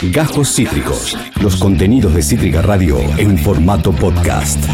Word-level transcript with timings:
Gajos 0.00 0.54
Cítricos. 0.54 1.18
Los 1.42 1.56
contenidos 1.56 2.14
de 2.14 2.22
Cítrica 2.22 2.62
Radio 2.62 3.00
en 3.18 3.36
formato 3.36 3.90
podcast. 3.90 4.64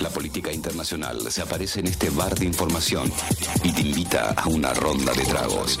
La 0.00 0.08
política 0.10 0.52
internacional 0.52 1.18
se 1.28 1.42
aparece 1.42 1.80
en 1.80 1.88
este 1.88 2.08
bar 2.10 2.38
de 2.38 2.46
información 2.46 3.10
y 3.64 3.72
te 3.72 3.82
invita 3.82 4.30
a 4.30 4.48
una 4.48 4.72
ronda 4.74 5.12
de 5.12 5.24
tragos. 5.24 5.80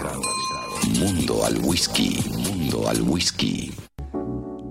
Mundo 0.98 1.44
al 1.44 1.58
whisky. 1.58 2.18
Mundo 2.36 2.88
al 2.88 3.00
whisky. 3.02 3.72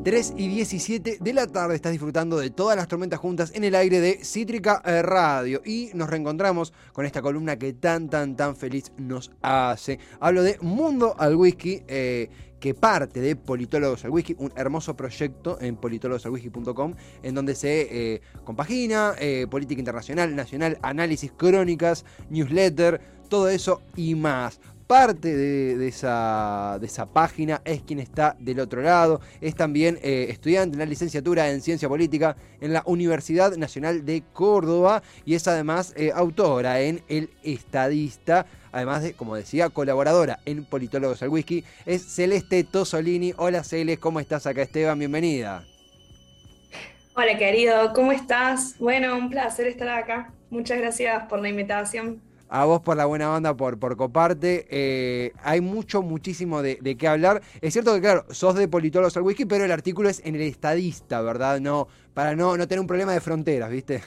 3 0.04 0.36
y 0.38 0.48
17 0.48 1.18
de 1.20 1.34
la 1.34 1.48
tarde 1.48 1.76
estás 1.76 1.92
disfrutando 1.92 2.38
de 2.38 2.50
todas 2.50 2.78
las 2.78 2.88
tormentas 2.88 3.20
juntas 3.20 3.52
en 3.54 3.66
el 3.66 3.76
aire 3.76 4.00
de 4.00 4.24
Cítrica 4.24 4.82
eh, 4.86 5.02
Radio 5.02 5.62
y 5.66 5.90
nos 5.96 6.10
reencontramos 6.10 6.72
con 6.94 7.06
esta 7.06 7.22
columna 7.22 7.58
que 7.58 7.74
tan 7.74 8.10
tan 8.10 8.38
tan 8.38 8.56
feliz 8.56 8.92
nos 8.98 9.32
hace. 9.42 10.00
Hablo 10.22 10.44
de 10.44 10.58
Mundo 10.62 11.14
al 11.18 11.36
Whisky. 11.36 11.84
Eh, 11.90 12.30
que 12.60 12.74
parte 12.74 13.22
de 13.22 13.36
Politólogos 13.36 14.06
al 14.06 14.12
Whisky, 14.12 14.36
un 14.40 14.52
hermoso 14.56 14.96
proyecto 14.96 15.58
en 15.62 15.76
politologosalwhisky.com, 15.76 16.96
en 17.24 17.36
donde 17.36 17.56
se 17.56 18.14
eh, 18.16 18.22
compagina 18.44 19.14
política 19.50 19.80
internacional, 19.80 20.36
nacional, 20.36 20.78
análisis, 20.82 21.32
crónicas, 21.32 22.06
newsletter, 22.30 23.02
todo 23.30 23.50
eso 23.50 23.82
y 23.96 24.16
más 24.16 24.60
parte 24.88 25.36
de, 25.36 25.88
esa, 25.88 26.78
de, 26.80 26.88
esa, 26.88 27.06
página, 27.06 27.62
es 27.66 27.82
quien 27.82 28.00
está 28.00 28.38
del 28.40 28.62
otro 28.62 28.82
lado, 28.82 29.20
es 29.42 29.54
también 29.54 30.00
eh, 30.02 30.28
estudiante 30.30 30.76
en 30.76 30.80
la 30.80 30.86
licenciatura 30.86 31.50
en 31.52 31.62
Ciencia 31.62 31.90
Política 31.90 32.38
en 32.62 32.72
la 32.72 32.84
Universidad 32.86 33.56
Nacional 33.58 34.06
de 34.06 34.24
Córdoba 34.34 35.04
y 35.26 35.36
es 35.36 35.48
además 35.48 35.94
eh, 35.98 36.12
autora 36.16 36.80
en 36.82 37.04
El 37.10 37.30
Estadista, 37.44 38.46
además 38.72 39.04
de, 39.04 39.14
como 39.14 39.36
decía, 39.36 39.70
colaboradora 39.70 40.40
en 40.46 40.64
Politólogos 40.64 41.22
al 41.22 41.30
Whisky, 41.30 41.66
es 41.86 42.04
Celeste 42.06 42.64
Tosolini. 42.64 43.34
Hola 43.36 43.64
Celeste, 43.66 44.00
¿cómo 44.00 44.22
estás 44.22 44.48
acá 44.48 44.62
Esteban? 44.62 44.98
Bienvenida. 44.98 45.66
Hola 47.14 47.38
querido, 47.38 47.92
¿cómo 47.94 48.14
estás? 48.14 48.76
Bueno, 48.80 49.18
un 49.18 49.30
placer 49.30 49.68
estar 49.68 49.90
acá. 49.90 50.32
Muchas 50.50 50.78
gracias 50.78 51.24
por 51.24 51.42
la 51.42 51.50
invitación 51.50 52.22
a 52.50 52.66
vos 52.66 52.82
por 52.82 52.98
la 52.98 53.06
buena 53.06 53.28
banda, 53.28 53.56
por, 53.56 53.80
por 53.80 53.98
coparte. 53.98 54.68
Eh, 54.70 55.34
hay 55.44 55.62
mucho, 55.62 56.02
muchísimo 56.02 56.62
de, 56.62 56.98
qué 56.98 57.08
hablar. 57.08 57.42
Es 57.62 57.74
cierto 57.74 57.94
que, 57.94 58.02
claro, 58.02 58.26
sos 58.32 58.56
de 58.56 58.68
politólogos 58.68 59.16
al 59.18 59.24
whisky, 59.24 59.46
pero 59.46 59.66
el 59.66 59.72
artículo 59.72 60.10
es 60.10 60.22
en 60.26 60.36
el 60.36 60.42
estadista, 60.42 61.22
¿verdad? 61.22 61.60
No, 61.60 61.88
para 62.14 62.36
no, 62.36 62.58
no 62.58 62.68
tener 62.68 62.80
un 62.80 62.88
problema 62.88 63.14
de 63.14 63.22
fronteras, 63.22 63.70
¿viste? 63.70 64.02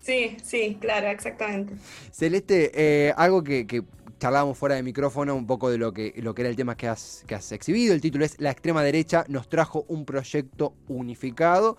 Sí, 0.00 0.36
sí, 0.42 0.78
claro, 0.80 1.08
exactamente. 1.08 1.74
Celeste, 2.12 2.70
eh, 2.74 3.12
algo 3.16 3.42
que, 3.42 3.66
que, 3.66 3.82
charlábamos 4.18 4.58
fuera 4.58 4.74
de 4.74 4.82
micrófono, 4.82 5.36
un 5.36 5.46
poco 5.46 5.70
de 5.70 5.78
lo 5.78 5.92
que, 5.92 6.12
lo 6.16 6.34
que 6.34 6.42
era 6.42 6.48
el 6.48 6.56
tema 6.56 6.76
que 6.76 6.88
has, 6.88 7.24
que 7.26 7.34
has 7.34 7.52
exhibido. 7.52 7.94
El 7.94 8.00
título 8.00 8.24
es 8.24 8.40
La 8.40 8.50
extrema 8.50 8.82
derecha 8.82 9.24
nos 9.28 9.48
trajo 9.48 9.84
un 9.88 10.04
proyecto 10.04 10.74
unificado 10.88 11.76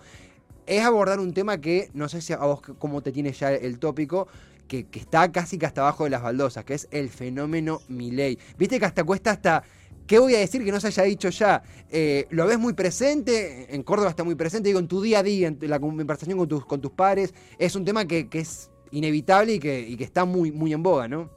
es 0.70 0.84
abordar 0.84 1.18
un 1.18 1.34
tema 1.34 1.60
que 1.60 1.90
no 1.94 2.08
sé 2.08 2.20
si 2.20 2.32
a 2.32 2.36
vos 2.36 2.60
cómo 2.78 3.02
te 3.02 3.10
tiene 3.10 3.32
ya 3.32 3.52
el 3.52 3.80
tópico, 3.80 4.28
que, 4.70 4.86
está 5.00 5.32
casi 5.32 5.58
que 5.58 5.66
hasta 5.66 5.80
abajo 5.80 6.04
de 6.04 6.10
las 6.10 6.22
baldosas, 6.22 6.64
que 6.64 6.74
es 6.74 6.88
el 6.92 7.08
fenómeno 7.08 7.80
Milei. 7.88 8.38
Viste 8.56 8.78
que 8.78 8.86
hasta 8.86 9.04
cuesta 9.04 9.32
hasta... 9.32 9.64
¿Qué 10.06 10.18
voy 10.18 10.34
a 10.34 10.38
decir 10.38 10.64
que 10.64 10.72
no 10.72 10.80
se 10.80 10.88
haya 10.88 11.04
dicho 11.04 11.28
ya? 11.28 11.62
Eh, 11.88 12.26
¿Lo 12.30 12.46
ves 12.46 12.58
muy 12.58 12.72
presente? 12.72 13.72
En 13.72 13.84
Córdoba 13.84 14.10
está 14.10 14.24
muy 14.24 14.34
presente, 14.34 14.68
digo, 14.68 14.80
en 14.80 14.88
tu 14.88 15.00
día 15.00 15.20
a 15.20 15.22
día, 15.22 15.46
en 15.48 15.58
la 15.60 15.78
conversación 15.78 16.36
con 16.36 16.48
tus, 16.48 16.64
con 16.66 16.80
tus 16.80 16.90
pares. 16.90 17.32
Es 17.58 17.76
un 17.76 17.84
tema 17.84 18.06
que, 18.06 18.28
es 18.32 18.70
inevitable 18.90 19.54
y 19.54 19.58
que, 19.60 19.94
que, 19.96 20.02
está 20.02 20.24
muy, 20.24 20.50
muy 20.50 20.72
en 20.72 20.82
boga, 20.82 21.06
¿no? 21.06 21.30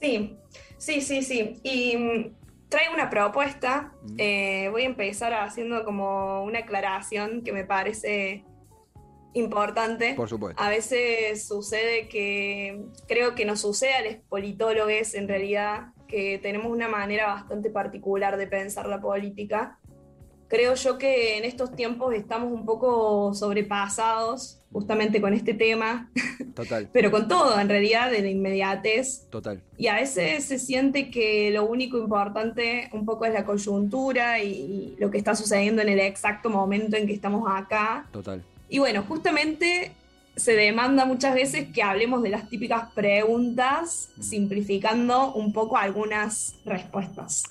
Sí, 0.00 0.36
sí, 0.76 1.00
sí, 1.00 1.22
sí. 1.22 1.60
Y 1.62 1.96
mm, 1.96 2.34
traigo 2.68 2.92
una 2.92 3.08
propuesta. 3.08 3.94
Mm. 4.02 4.14
Eh, 4.18 4.68
voy 4.70 4.82
a 4.82 4.86
empezar 4.86 5.32
haciendo 5.32 5.84
como 5.84 6.44
una 6.44 6.60
aclaración 6.60 7.42
que 7.42 7.52
me 7.52 7.64
parece 7.64 8.44
importante. 9.36 10.14
Por 10.14 10.28
supuesto. 10.28 10.62
A 10.62 10.68
veces 10.68 11.46
sucede 11.46 12.08
que, 12.08 12.84
creo 13.06 13.34
que 13.34 13.44
nos 13.44 13.60
sucede 13.60 13.94
a 13.94 14.02
los 14.02 14.14
politólogos 14.28 15.14
en 15.14 15.28
realidad, 15.28 15.88
que 16.08 16.38
tenemos 16.38 16.72
una 16.72 16.88
manera 16.88 17.26
bastante 17.26 17.70
particular 17.70 18.36
de 18.36 18.46
pensar 18.46 18.86
la 18.88 19.00
política. 19.00 19.78
Creo 20.48 20.74
yo 20.74 20.96
que 20.96 21.38
en 21.38 21.44
estos 21.44 21.74
tiempos 21.74 22.14
estamos 22.14 22.52
un 22.52 22.64
poco 22.64 23.34
sobrepasados 23.34 24.60
justamente 24.72 25.20
con 25.20 25.34
este 25.34 25.54
tema. 25.54 26.08
Total. 26.54 26.88
Pero 26.92 27.10
con 27.10 27.26
todo, 27.26 27.58
en 27.58 27.68
realidad, 27.68 28.12
de 28.12 28.22
la 28.22 28.28
inmediatez. 28.28 29.26
Total. 29.28 29.60
Y 29.76 29.88
a 29.88 29.96
veces 29.96 30.44
se 30.44 30.60
siente 30.60 31.10
que 31.10 31.50
lo 31.50 31.66
único 31.66 31.98
importante 31.98 32.88
un 32.92 33.04
poco 33.04 33.24
es 33.24 33.32
la 33.32 33.44
coyuntura 33.44 34.40
y 34.40 34.94
lo 35.00 35.10
que 35.10 35.18
está 35.18 35.34
sucediendo 35.34 35.82
en 35.82 35.88
el 35.88 35.98
exacto 35.98 36.48
momento 36.48 36.96
en 36.96 37.08
que 37.08 37.12
estamos 37.12 37.50
acá. 37.50 38.06
Total. 38.12 38.44
Y 38.68 38.78
bueno, 38.78 39.02
justamente 39.02 39.92
se 40.36 40.52
demanda 40.52 41.04
muchas 41.04 41.34
veces 41.34 41.68
que 41.72 41.82
hablemos 41.82 42.22
de 42.22 42.30
las 42.30 42.48
típicas 42.48 42.92
preguntas, 42.92 44.10
mm. 44.16 44.22
simplificando 44.22 45.32
un 45.34 45.52
poco 45.52 45.76
algunas 45.76 46.56
respuestas. 46.64 47.44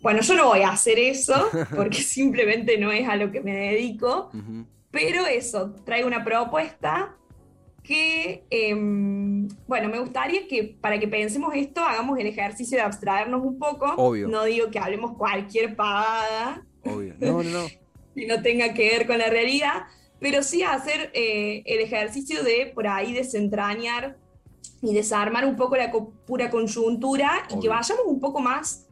Bueno, 0.00 0.20
yo 0.20 0.34
no 0.34 0.46
voy 0.46 0.60
a 0.60 0.70
hacer 0.70 0.98
eso, 0.98 1.48
porque 1.76 2.02
simplemente 2.02 2.78
no 2.78 2.92
es 2.92 3.08
a 3.08 3.16
lo 3.16 3.32
que 3.32 3.40
me 3.40 3.54
dedico, 3.54 4.30
pero 4.90 5.26
eso, 5.26 5.74
traigo 5.84 6.06
una 6.06 6.24
propuesta 6.24 7.14
que, 7.82 8.44
em, 8.50 9.48
bueno, 9.66 9.88
me 9.88 9.98
gustaría 9.98 10.46
que 10.46 10.76
para 10.78 10.98
que 10.98 11.08
pensemos 11.08 11.54
esto, 11.54 11.82
hagamos 11.82 12.18
el 12.18 12.26
ejercicio 12.26 12.76
de 12.76 12.84
abstraernos 12.84 13.42
un 13.42 13.58
poco. 13.58 13.86
Obvio. 13.96 14.28
No 14.28 14.44
digo 14.44 14.70
que 14.70 14.78
hablemos 14.78 15.16
cualquier 15.16 15.74
pavada. 15.74 16.62
Obvio. 16.84 17.14
No, 17.18 17.42
no, 17.42 17.62
no. 17.62 17.66
y 18.14 18.26
no 18.26 18.42
tenga 18.42 18.74
que 18.74 18.90
ver 18.90 19.06
con 19.06 19.16
la 19.16 19.30
realidad, 19.30 19.84
pero 20.20 20.42
sí 20.42 20.62
hacer 20.62 21.10
eh, 21.14 21.62
el 21.66 21.80
ejercicio 21.80 22.42
de 22.42 22.72
por 22.74 22.86
ahí 22.86 23.12
desentrañar 23.12 24.16
y 24.82 24.94
desarmar 24.94 25.44
un 25.44 25.56
poco 25.56 25.76
la 25.76 25.90
pura 25.90 26.50
coyuntura 26.50 27.46
y 27.50 27.60
que 27.60 27.68
vayamos 27.68 28.04
un 28.06 28.20
poco 28.20 28.40
más 28.40 28.86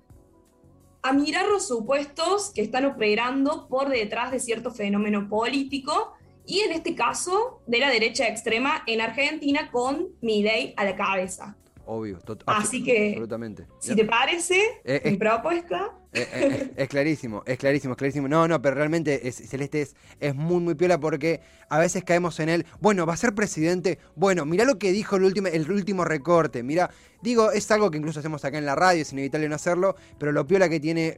a 1.03 1.12
mirar 1.12 1.47
los 1.47 1.69
supuestos 1.69 2.50
que 2.53 2.62
están 2.62 2.84
operando 2.84 3.69
por 3.69 3.88
detrás 3.88 4.32
de 4.32 4.41
cierto 4.41 4.72
fenómeno 4.72 5.28
político 5.28 6.15
y 6.44 6.60
en 6.60 6.72
este 6.72 6.94
caso 6.94 7.60
de 7.66 7.78
la 7.78 7.91
derecha 7.91 8.26
extrema 8.26 8.82
en 8.86 9.00
Argentina 9.00 9.70
con 9.70 10.09
Milei 10.20 10.75
a 10.76 10.84
la 10.84 10.97
cabeza. 10.97 11.56
Obvio, 11.88 12.19
Así 12.47 12.82
que, 12.82 13.10
absolutamente. 13.10 13.64
Si 13.78 13.94
te 13.94 14.04
parece, 14.04 14.60
eh, 14.84 15.00
mi 15.04 15.16
propuesta. 15.16 15.92
Eh, 16.12 16.26
eh, 16.32 16.72
es 16.76 16.88
clarísimo, 16.88 17.44
es 17.47 17.58
clarísimo, 17.58 17.92
es 17.92 17.98
clarísimo. 17.98 18.26
No, 18.26 18.48
no, 18.48 18.60
pero 18.60 18.74
realmente 18.74 19.28
es, 19.28 19.36
Celeste 19.36 19.82
es, 19.82 19.94
es, 20.19 20.34
muy, 20.34 20.60
muy 20.60 20.74
piola 20.74 20.98
porque 20.98 21.41
a 21.69 21.78
veces 21.78 22.02
caemos 22.02 22.41
en 22.41 22.48
él. 22.48 22.66
Bueno, 22.80 23.06
va 23.06 23.14
a 23.14 23.16
ser 23.16 23.36
presidente. 23.36 24.00
Bueno, 24.16 24.44
mira 24.44 24.64
lo 24.64 24.80
que 24.80 24.91
dijo 24.91 25.14
el 25.14 25.22
último, 25.22 25.47
el 25.47 25.70
último 25.70 26.04
recorte. 26.04 26.64
Mira, 26.64 26.91
digo, 27.22 27.52
es 27.52 27.70
algo 27.70 27.88
que 27.92 27.98
incluso 27.98 28.18
hacemos 28.18 28.44
acá 28.44 28.58
en 28.58 28.66
la 28.66 28.74
radio, 28.74 29.03
es 29.03 29.12
inevitable 29.12 29.48
no 29.48 29.54
hacerlo, 29.54 29.94
pero 30.18 30.32
lo 30.32 30.44
piola 30.44 30.68
que 30.68 30.80
tiene 30.80 31.16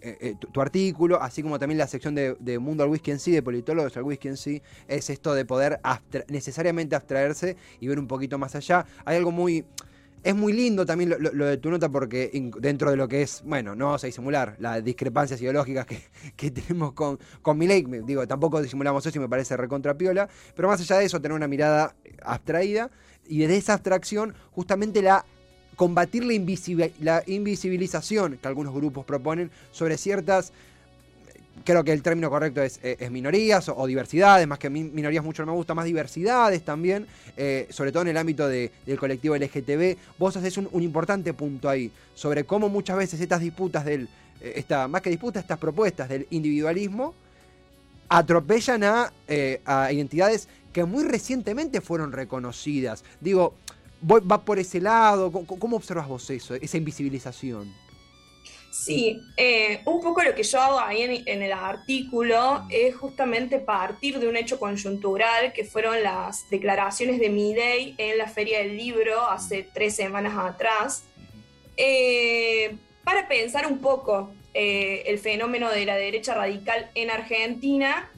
tu, 0.53 0.61
artículo, 0.61 1.23
así 1.23 1.43
como 1.43 1.59
también 1.59 1.79
la 1.79 1.87
sección 1.87 2.15
de, 2.15 2.59
Mundo 2.59 2.85
al 2.85 2.91
Whisky 2.91 3.11
en 3.11 3.21
sí, 3.21 3.33
de 3.33 3.43
politólogos 3.43 3.97
al 3.97 4.03
whisky 4.03 4.29
en 4.29 4.37
sí, 4.37 4.61
es 4.87 5.09
esto 5.09 5.33
de 5.33 5.47
poder 5.47 5.81
necesariamente 6.29 6.95
abstraerse 6.95 7.57
y 7.81 7.89
ver 7.89 7.99
un 7.99 8.07
poquito 8.07 8.37
más 8.37 8.55
allá. 8.55 8.85
Hay 9.07 9.17
algo 9.17 9.33
muy 9.33 9.65
es 10.23 10.35
muy 10.35 10.53
lindo 10.53 10.85
también 10.85 11.15
lo, 11.19 11.47
de 11.47 11.57
tu 11.59 11.71
nota 11.71 11.89
porque 11.89 12.31
dentro 12.59 12.91
de 12.91 12.97
lo 12.97 13.09
que 13.09 13.23
es, 13.23 13.43
bueno, 13.45 13.75
no 13.75 13.87
vamos 13.87 14.05
a 14.05 14.07
disimular 14.07 14.57
las 14.59 14.85
discrepancias 14.85 15.41
ideológicas 15.41 15.87
que, 16.37 16.51
tenemos 16.51 16.93
con, 16.93 17.19
con 17.43 17.59
Milei, 17.59 17.85
digo, 18.05 18.27
tampoco 18.27 18.61
disimulamos 18.63 19.05
eso 19.07 19.19
y 19.19 19.21
me 19.21 19.29
parece 19.29 19.57
recontrapiola, 19.57 20.29
pero 20.55 20.69
más 20.69 20.81
allá 20.81 20.99
de 20.99 21.07
eso, 21.07 21.21
tener 21.21 21.37
una 21.37 21.49
mirada 21.49 21.95
abstraída 22.23 22.91
y 23.27 23.39
desde 23.39 23.57
esa 23.57 23.75
abstracción 23.75 24.35
justamente 24.53 25.03
la 25.03 25.25
combatir 25.77 26.25
la 26.25 27.23
invisibilización 27.27 28.39
que 28.39 28.49
algunos 28.49 28.75
grupos 28.75 29.05
proponen 29.05 29.53
sobre 29.71 29.97
ciertas 29.97 30.53
creo 31.65 31.85
que 31.85 31.93
el 31.93 32.03
término 32.03 32.31
correcto 32.31 32.63
es, 32.63 32.81
eh, 32.83 33.09
minorías 33.11 33.69
o, 33.69 33.87
diversidades, 33.87 34.47
más 34.47 34.59
que 34.59 34.71
minorías 34.71 35.25
mucho 35.25 35.45
no 35.45 35.53
me 35.53 35.57
gusta, 35.57 35.75
más 35.75 35.85
diversidades 35.85 36.65
también, 36.65 37.07
eh, 37.37 37.67
sobre 37.71 37.93
todo 37.93 38.03
en 38.03 38.09
el 38.09 38.17
ámbito 38.17 38.49
del 38.49 38.71
colectivo 38.99 39.37
LGTB. 39.37 39.97
Vos 40.19 40.37
haces 40.37 40.57
un, 40.59 40.69
importante 40.83 41.35
punto 41.35 41.69
ahí 41.69 41.91
sobre 42.15 42.45
cómo 42.45 42.69
muchas 42.69 42.97
veces 42.97 43.21
estas 43.21 43.41
disputas 43.41 43.85
del, 43.85 44.09
eh, 44.41 44.55
esta, 44.57 44.89
más 44.89 45.03
que 45.03 45.11
disputas, 45.11 45.43
estas 45.43 45.59
propuestas 45.59 46.09
del 46.09 46.27
individualismo 46.31 47.15
atropellan 48.09 48.85
a, 48.85 49.13
identidades 49.93 50.49
que 50.73 50.85
muy 50.85 51.05
recientemente 51.05 51.81
fueron 51.81 52.13
reconocidas. 52.13 53.05
Digo, 53.21 53.55
va 54.03 54.45
por 54.45 54.59
ese 54.59 54.81
lado, 54.81 55.31
cómo 55.31 55.77
observas 55.77 56.09
vos 56.09 56.31
eso, 56.31 56.55
esa 56.55 56.77
invisibilización? 56.77 57.88
Sí, 58.71 59.23
eh, 59.37 59.81
un 59.87 60.01
poco 60.01 60.23
lo 60.23 60.35
que 60.35 60.43
yo 60.43 60.61
hago 60.61 60.79
ahí 60.79 61.23
en, 61.25 61.43
el 61.43 61.53
artículo 61.53 62.65
es 62.71 62.95
justamente 62.95 63.59
partir 63.59 64.19
de 64.19 64.29
un 64.29 64.37
hecho 64.37 64.59
coyuntural 64.59 65.53
que 65.53 65.65
fueron 65.65 66.03
las 66.03 66.49
declaraciones 66.51 67.19
de 67.19 67.31
Midey 67.31 67.95
en 67.97 68.19
la 68.19 68.29
Feria 68.29 68.59
del 68.59 68.77
Libro 68.77 69.27
hace 69.27 69.67
tres 69.73 69.97
semanas 69.97 70.35
atrás, 70.37 71.05
eh, 71.77 72.77
para 73.05 73.27
pensar 73.27 73.67
un 73.67 73.79
poco 73.79 74.31
eh, 74.53 75.03
el 75.07 75.19
fenómeno 75.19 75.71
de 75.71 75.87
la 75.87 75.97
derecha 75.97 76.35
radical 76.35 76.91
en 76.95 77.11
Argentina. 77.11 78.11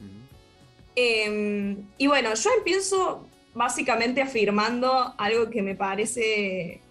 Em, 0.95 1.77
y 1.97 2.07
bueno, 2.07 2.33
yo 2.33 2.49
empiezo 2.57 3.25
básicamente 3.53 4.21
afirmando 4.21 5.13
algo 5.17 5.49
que 5.49 5.61
me 5.61 5.75
parece 5.75 6.81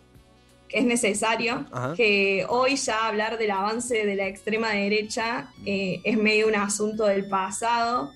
que 0.71 0.79
es 0.79 0.85
necesario, 0.85 1.67
que 1.97 2.47
hoy 2.49 2.77
ya 2.77 3.09
hablar 3.09 3.39
del 3.39 3.51
avance 3.51 4.07
de 4.07 4.15
la 4.15 4.29
extrema 4.29 4.71
derecha 4.71 5.53
eh, 5.67 6.01
es 6.05 6.17
medio 6.17 6.47
un 6.47 6.55
asunto 6.55 7.05
del 7.07 7.27
pasado 7.27 8.13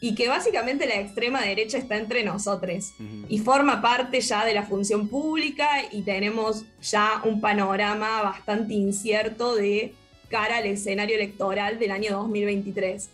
y 0.00 0.14
que 0.14 0.28
básicamente 0.28 0.86
la 0.86 0.98
extrema 0.98 1.42
derecha 1.42 1.76
está 1.76 1.98
entre 1.98 2.24
nosotros 2.24 2.94
y 3.28 3.38
forma 3.38 3.82
parte 3.82 4.20
ya 4.22 4.46
de 4.46 4.54
la 4.54 4.62
función 4.62 5.08
pública 5.08 5.68
y 5.92 6.02
tenemos 6.02 6.64
ya 6.80 7.20
un 7.24 7.40
panorama 7.40 8.22
bastante 8.22 8.72
incierto 8.72 9.54
de 9.54 9.94
cara 10.30 10.58
al 10.58 10.66
escenario 10.66 11.16
electoral 11.16 11.78
del 11.78 11.90
año 11.90 12.12
2023. 12.12 13.10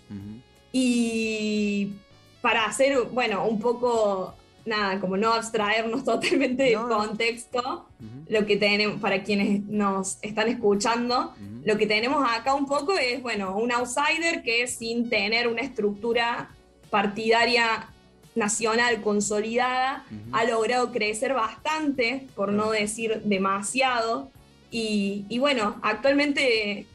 Y 0.70 1.92
para 2.40 2.66
hacer, 2.66 3.00
bueno, 3.10 3.46
un 3.48 3.58
poco, 3.58 4.36
nada, 4.66 5.00
como 5.00 5.16
no 5.16 5.32
abstraernos 5.32 6.04
totalmente 6.04 6.64
del 6.64 6.78
contexto, 6.80 7.88
lo 8.28 8.44
que 8.44 8.56
tenemos, 8.56 9.00
para 9.00 9.22
quienes 9.22 9.62
nos 9.64 10.18
están 10.22 10.48
escuchando, 10.48 11.34
lo 11.64 11.76
que 11.78 11.86
tenemos 11.86 12.24
acá 12.28 12.54
un 12.54 12.66
poco 12.66 12.92
es, 12.98 13.22
bueno, 13.22 13.56
un 13.56 13.72
outsider 13.72 14.42
que 14.42 14.66
sin 14.66 15.08
tener 15.08 15.48
una 15.48 15.62
estructura 15.62 16.50
partidaria 16.90 17.88
nacional 18.36 19.00
consolidada, 19.00 20.04
ha 20.32 20.44
logrado 20.44 20.92
crecer 20.92 21.34
bastante, 21.34 22.26
por 22.34 22.52
no 22.52 22.70
decir 22.70 23.22
demasiado. 23.24 24.30
Y, 24.70 25.38
bueno, 25.38 25.76
actualmente 25.82 26.86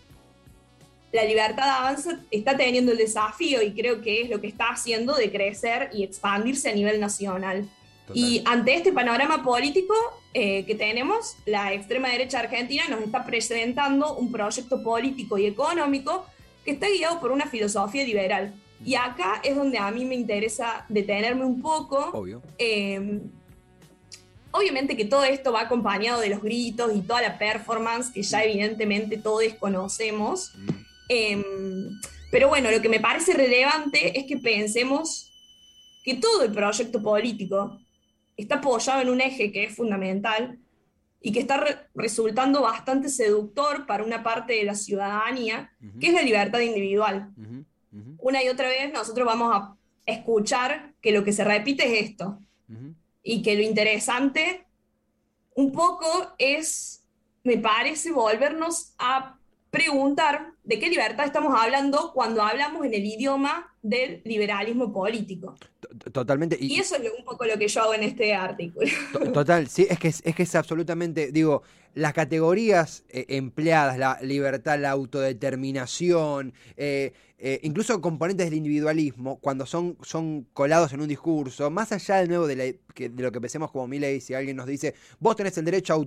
la 1.11 1.25
libertad 1.25 1.63
de 1.63 1.69
avanza 1.69 2.19
está 2.31 2.55
teniendo 2.55 2.91
el 2.91 2.97
desafío 2.97 3.61
y 3.61 3.73
creo 3.73 4.01
que 4.01 4.21
es 4.21 4.29
lo 4.29 4.39
que 4.39 4.47
está 4.47 4.69
haciendo 4.69 5.13
de 5.15 5.31
crecer 5.31 5.89
y 5.93 6.03
expandirse 6.03 6.69
a 6.69 6.73
nivel 6.73 6.99
nacional. 6.99 7.67
Y 8.13 8.41
ante 8.45 8.75
este 8.75 8.91
panorama 8.91 9.43
político 9.43 9.93
eh, 10.33 10.65
que 10.65 10.75
tenemos, 10.75 11.37
la 11.45 11.73
extrema 11.73 12.09
derecha 12.09 12.39
argentina 12.39 12.83
nos 12.89 13.01
está 13.01 13.25
presentando 13.25 14.15
un 14.15 14.31
proyecto 14.31 14.83
político 14.83 15.37
y 15.37 15.45
económico 15.45 16.25
que 16.65 16.71
está 16.71 16.89
guiado 16.89 17.19
por 17.19 17.31
una 17.31 17.45
filosofía 17.45 18.03
liberal. 18.03 18.53
Y 18.83 18.95
acá 18.95 19.41
es 19.43 19.55
donde 19.55 19.77
a 19.77 19.91
mí 19.91 20.05
me 20.05 20.15
interesa 20.15 20.85
detenerme 20.89 21.45
un 21.45 21.61
poco. 21.61 22.09
Obvio. 22.13 22.41
Em, 22.57 23.21
obviamente 24.51 24.97
que 24.97 25.05
todo 25.05 25.23
esto 25.23 25.51
va 25.51 25.61
acompañado 25.61 26.19
de 26.19 26.29
los 26.29 26.41
gritos 26.41 26.91
y 26.95 27.01
toda 27.01 27.21
la 27.21 27.37
performance 27.37 28.11
que 28.11 28.23
ya 28.23 28.43
evidentemente 28.43 29.17
todos 29.17 29.43
conocemos. 29.59 30.53
Mm. 30.57 30.80
Em, 31.13 31.99
pero 32.31 32.47
bueno, 32.47 32.71
lo 32.71 32.81
que 32.81 32.87
me 32.87 33.01
parece 33.01 33.33
relevante 33.33 34.17
es 34.17 34.25
que 34.27 34.37
pensemos 34.37 35.29
que 36.05 36.15
todo 36.15 36.43
el 36.43 36.53
proyecto 36.53 37.03
político 37.03 37.77
está 38.37 38.55
apoyado 38.55 39.01
en 39.01 39.09
un 39.09 39.19
eje 39.19 39.51
que 39.51 39.65
es 39.65 39.75
fundamental 39.75 40.57
y 41.19 41.33
que 41.33 41.41
está 41.41 41.89
resultando 41.93 42.61
bastante 42.61 43.09
seductor 43.09 43.85
para 43.85 44.05
una 44.05 44.23
parte 44.23 44.53
de 44.53 44.63
la 44.63 44.73
ciudadanía, 44.73 45.73
que 45.99 46.07
es 46.07 46.13
la 46.13 46.21
libertad 46.21 46.61
individual. 46.61 47.33
Una 48.17 48.41
y 48.41 48.47
otra 48.47 48.69
vez 48.69 48.93
nosotros 48.93 49.25
vamos 49.27 49.53
a 49.53 49.75
escuchar 50.05 50.93
que 51.01 51.11
lo 51.11 51.25
que 51.25 51.33
se 51.33 51.43
repite 51.43 51.83
es 51.87 52.09
esto. 52.09 52.39
Y 53.21 53.41
que 53.41 53.55
lo 53.55 53.63
interesante 53.63 54.65
un 55.55 55.73
poco 55.73 56.07
es, 56.37 57.03
me 57.43 57.57
parece, 57.57 58.13
volvernos 58.13 58.93
a 58.97 59.37
preguntar 59.69 60.50
de 60.63 60.79
qué 60.79 60.89
libertad 60.89 61.25
estamos 61.25 61.53
hablando 61.59 62.11
cuando 62.13 62.43
hablamos 62.43 62.85
en 62.85 62.93
el 62.93 63.05
idioma 63.05 63.73
del 63.81 64.21
liberalismo 64.25 64.93
político. 64.93 65.55
Totalmente. 66.11 66.57
Y, 66.59 66.79
eso 66.79 66.95
es 66.95 67.11
un 67.17 67.25
poco 67.25 67.45
lo 67.45 67.57
que 67.57 67.67
yo 67.67 67.81
hago 67.81 67.93
en 67.93 68.03
este 68.03 68.33
artículo. 68.33 68.87
Total, 69.33 69.67
sí, 69.67 69.87
es 69.89 69.97
que 69.97 70.09
es, 70.09 70.21
que 70.21 70.43
es 70.43 70.55
absolutamente, 70.55 71.31
digo, 71.31 71.63
las 71.95 72.13
categorías 72.13 73.03
eh, 73.09 73.25
empleadas, 73.29 73.97
la 73.97 74.19
libertad, 74.21 74.79
la 74.79 74.91
autodeterminación, 74.91 76.53
eh, 76.77 77.11
eh, 77.43 77.59
incluso 77.63 77.99
componentes 77.99 78.45
del 78.45 78.53
individualismo, 78.53 79.39
cuando 79.39 79.65
son, 79.65 79.97
son 80.03 80.47
colados 80.53 80.93
en 80.93 81.01
un 81.01 81.07
discurso, 81.07 81.71
más 81.71 81.91
allá 81.91 82.17
de 82.17 82.27
nuevo 82.27 82.45
de, 82.45 82.55
de 82.95 83.23
lo 83.23 83.31
que 83.31 83.41
pensemos 83.41 83.71
como 83.71 83.87
ley, 83.87 84.21
si 84.21 84.35
alguien 84.35 84.55
nos 84.55 84.67
dice, 84.67 84.93
vos 85.19 85.35
tenés 85.35 85.57
el 85.57 85.65
derecho 85.65 85.93
a, 85.93 85.97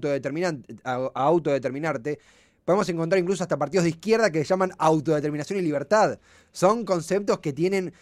a, 0.85 1.11
autodeterminarte, 1.25 2.21
podemos 2.65 2.89
encontrar 2.89 3.21
incluso 3.21 3.43
hasta 3.43 3.59
partidos 3.59 3.85
de 3.85 3.91
izquierda 3.91 4.31
que 4.31 4.45
llaman 4.45 4.73
autodeterminación 4.79 5.59
y 5.59 5.63
libertad. 5.63 6.19
Son 6.53 6.85
conceptos 6.85 7.41
que 7.41 7.53
tienen 7.53 7.93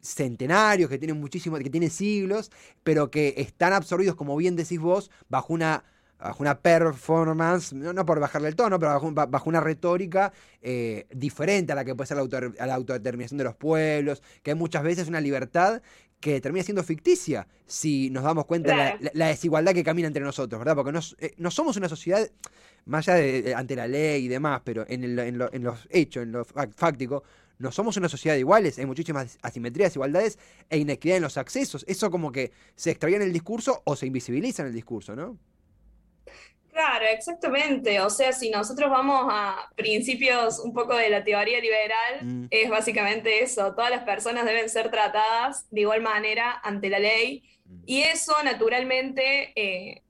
centenarios, 0.00 0.88
que 0.88 0.98
tienen 0.98 1.20
muchísimos, 1.20 1.60
que 1.60 1.70
tienen 1.70 1.90
siglos, 1.90 2.50
pero 2.82 3.10
que 3.10 3.34
están 3.36 3.72
absorbidos, 3.72 4.14
como 4.14 4.36
bien 4.36 4.56
decís 4.56 4.78
vos, 4.78 5.10
bajo 5.28 5.52
una 5.52 5.84
bajo 6.18 6.42
una 6.42 6.58
performance, 6.58 7.74
no, 7.74 8.06
por 8.06 8.20
bajarle 8.20 8.48
el 8.48 8.56
tono, 8.56 8.78
pero 8.78 8.98
bajo, 9.28 9.48
una 9.48 9.60
retórica 9.60 10.32
eh, 10.62 11.06
diferente 11.10 11.72
a 11.72 11.74
la 11.74 11.84
que 11.84 11.94
puede 11.94 12.08
ser 12.08 12.16
la, 12.16 12.74
autodeterminación 12.74 13.38
de 13.38 13.44
los 13.44 13.54
pueblos, 13.54 14.22
que 14.42 14.52
hay 14.52 14.56
muchas 14.56 14.82
veces 14.82 15.08
una 15.08 15.20
libertad 15.20 15.82
que 16.26 16.40
termina 16.40 16.64
siendo 16.64 16.82
ficticia 16.82 17.46
si 17.66 18.10
nos 18.10 18.24
damos 18.24 18.46
cuenta 18.46 18.96
de 18.98 19.10
la, 19.14 19.28
desigualdad 19.28 19.72
que 19.72 19.84
camina 19.84 20.08
entre 20.08 20.24
nosotros, 20.24 20.58
¿verdad? 20.58 20.74
Porque 20.74 20.98
eh, 21.20 21.34
no, 21.36 21.52
somos 21.52 21.76
una 21.76 21.88
sociedad, 21.88 22.28
más 22.84 23.08
allá 23.08 23.20
de, 23.20 23.54
ante 23.54 23.76
la 23.76 23.86
ley 23.86 24.24
y 24.24 24.28
demás, 24.28 24.60
pero 24.64 24.84
en, 24.88 25.04
en, 25.04 25.40
en 25.40 25.62
los 25.62 25.86
hechos, 25.88 26.24
en 26.24 26.32
lo 26.32 26.44
fáctico, 26.44 27.22
no 27.58 27.70
somos 27.70 27.96
una 27.96 28.08
sociedad 28.08 28.34
de 28.34 28.40
iguales, 28.40 28.76
hay 28.80 28.86
muchísimas 28.86 29.38
asimetrías, 29.40 29.94
igualdades 29.94 30.36
e 30.68 30.78
inequidad 30.78 31.18
en 31.18 31.22
los 31.22 31.36
accesos. 31.36 31.84
Eso 31.86 32.10
como 32.10 32.32
que 32.32 32.50
se 32.74 32.90
extraía 32.90 33.18
en 33.18 33.22
el 33.22 33.32
discurso 33.32 33.82
o 33.84 33.94
se 33.94 34.06
invisibiliza 34.06 34.62
en 34.62 34.68
el 34.68 34.74
discurso, 34.74 35.14
¿no? 35.14 35.38
Claro, 36.76 37.06
exactamente. 37.06 38.02
O 38.02 38.10
sea, 38.10 38.34
si 38.34 38.50
nosotros 38.50 38.90
vamos 38.90 39.28
a 39.30 39.70
principios 39.76 40.58
un 40.58 40.74
poco 40.74 40.94
de 40.94 41.08
la 41.08 41.24
teoría 41.24 41.58
liberal, 41.58 42.20
mm. 42.22 42.48
es 42.50 42.68
básicamente 42.68 43.42
eso. 43.42 43.74
Todas 43.74 43.90
las 43.90 44.02
personas 44.02 44.44
deben 44.44 44.68
ser 44.68 44.90
tratadas 44.90 45.66
de 45.70 45.80
igual 45.80 46.02
manera 46.02 46.60
ante 46.62 46.90
la 46.90 46.98
ley. 46.98 47.44
Mm. 47.64 47.78
Y 47.86 48.02
eso, 48.02 48.34
naturalmente, 48.44 49.52
eh, 49.56 50.02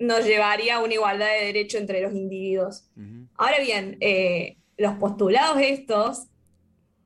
nos 0.00 0.26
llevaría 0.26 0.78
a 0.78 0.82
una 0.82 0.94
igualdad 0.94 1.28
de 1.28 1.46
derecho 1.46 1.78
entre 1.78 2.00
los 2.00 2.12
individuos. 2.12 2.90
Ahora 3.36 3.60
bien, 3.60 3.98
eh, 4.00 4.56
los 4.78 4.96
postulados 4.96 5.58
estos 5.60 6.26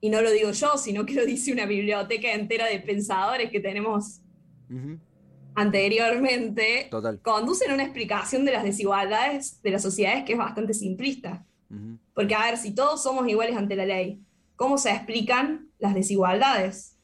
y 0.01 0.09
no 0.09 0.23
lo 0.23 0.31
digo 0.31 0.51
yo, 0.51 0.79
sino 0.79 1.05
que 1.05 1.13
lo 1.13 1.27
dice 1.27 1.53
una 1.53 1.67
biblioteca 1.67 2.33
entera 2.33 2.69
de 2.69 2.81
pensadores 2.81 3.51
que 3.51 3.61
tenemos 3.61 4.23
anteriormente, 5.55 6.91
conducen 7.23 7.71
a 7.71 7.75
una 7.75 7.85
explicación 7.85 8.45
de 8.45 8.53
las 8.53 8.65
desigualdades 8.65 9.63
de 9.63 9.71
las 9.71 9.83
sociedades 9.83 10.25
que 10.25 10.33
es 10.33 10.39
bastante 10.39 10.75
simplista. 10.75 11.45
Porque, 12.15 12.35
a 12.35 12.45
ver, 12.45 12.59
si 12.59 12.75
todos 12.75 13.03
somos 13.03 13.27
iguales 13.29 13.57
ante 13.57 13.77
la 13.77 13.87
ley, 13.87 14.21
¿cómo 14.57 14.77
se 14.77 14.91
explican 14.91 15.69
las 15.79 15.95
desigualdades? 15.95 16.99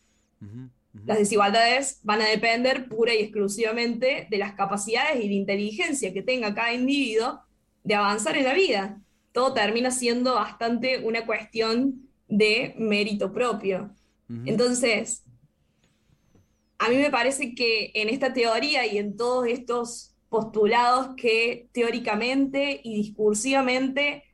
Las 1.06 1.18
desigualdades 1.18 2.00
van 2.02 2.20
a 2.22 2.28
depender 2.28 2.88
pura 2.88 3.14
y 3.14 3.18
exclusivamente 3.18 4.26
de 4.30 4.38
las 4.38 4.52
capacidades 4.54 5.24
y 5.24 5.28
de 5.28 5.34
inteligencia 5.34 6.12
que 6.12 6.22
tenga 6.22 6.54
cada 6.54 6.72
individuo 6.72 7.40
de 7.84 7.94
avanzar 7.94 8.36
en 8.36 8.44
la 8.44 8.54
vida. 8.54 9.00
Todo 9.32 9.54
termina 9.54 9.90
siendo 9.90 10.34
bastante 10.34 10.98
una 11.04 11.24
cuestión 11.24 12.08
de 12.28 12.74
mérito 12.78 13.32
propio. 13.32 13.94
Entonces, 14.44 15.24
a 16.78 16.88
mí 16.88 16.97
me 16.97 17.11
parece 17.11 17.54
que 17.54 17.90
en 17.94 18.08
esta 18.08 18.32
teoría 18.32 18.87
y 18.87 18.99
en 18.99 19.16
todos 19.16 19.47
estos 19.47 20.14
postulados 20.28 21.14
que 21.16 21.68
teóricamente 21.73 22.80
y 22.85 22.94
discursivamente 22.94 24.25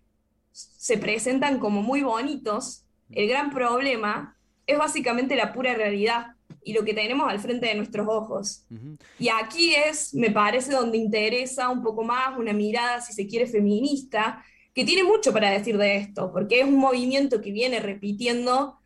se 0.53 0.99
presentan 0.99 1.59
como 1.59 1.83
muy 1.83 2.03
bonitos, 2.03 2.85
el 3.11 3.29
gran 3.29 3.51
problema 3.51 4.37
es 4.67 4.79
básicamente 4.79 5.37
la 5.37 5.53
pura 5.53 5.75
realidad 5.75 6.29
y 6.63 6.73
lo 6.73 6.85
que 6.85 6.95
tenemos 6.95 7.29
al 7.29 7.39
frente 7.39 7.67
de 7.67 7.75
nuestros 7.75 8.07
ojos. 8.09 8.67
Y 9.19 9.29
aquí 9.29 9.75
es, 9.75 10.15
me 10.15 10.31
parece, 10.31 10.73
donde 10.73 10.99
interesa 10.99 11.69
un 11.69 11.83
poco 11.83 12.03
más 12.03 12.39
una 12.39 12.53
mirada, 12.53 13.01
si 13.01 13.13
se 13.13 13.27
quiere, 13.27 13.47
feminista, 13.47 14.43
que 14.75 14.85
tiene 14.85 15.05
mucho 15.05 15.33
para 15.33 15.51
decir 15.51 15.77
de 15.77 15.97
esto, 15.97 16.33
porque 16.33 16.61
es 16.61 16.67
un 16.67 16.77
movimiento 16.77 17.41
que 17.41 17.53
viene 17.53 17.81
repitiendo 17.81 18.79